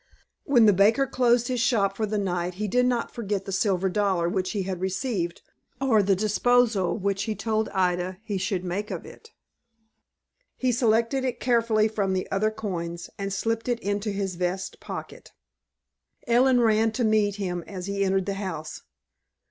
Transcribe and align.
When 0.45 0.65
the 0.65 0.73
baker 0.73 1.05
closed 1.05 1.47
his 1.47 1.59
shop 1.61 1.95
for 1.95 2.07
the 2.07 2.17
night 2.17 2.55
he 2.55 2.67
did 2.67 2.87
not 2.87 3.13
forget 3.13 3.45
the 3.45 3.51
silver 3.51 3.87
dollar 3.87 4.27
which 4.27 4.49
he 4.53 4.63
had 4.63 4.81
received, 4.81 5.43
or 5.79 6.01
the 6.01 6.15
disposal 6.15 6.97
which 6.97 7.25
he 7.25 7.35
told 7.35 7.69
Ida 7.69 8.17
he 8.23 8.39
should 8.39 8.63
make 8.63 8.89
of 8.89 9.05
it. 9.05 9.29
He 10.57 10.71
selected 10.71 11.23
it 11.23 11.39
carefully 11.39 11.87
from 11.87 12.13
the 12.13 12.27
other 12.31 12.49
coins, 12.49 13.11
and 13.19 13.31
slipped 13.31 13.67
it 13.69 13.79
into 13.79 14.09
his 14.09 14.37
vest 14.37 14.79
pocket. 14.79 15.33
Ellen 16.25 16.61
ran 16.61 16.91
to 16.93 17.03
meet 17.03 17.35
him 17.35 17.63
as 17.67 17.85
he 17.85 18.03
entered 18.03 18.25
the 18.25 18.33
house. 18.41 18.81